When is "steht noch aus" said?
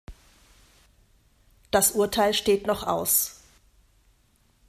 2.33-3.43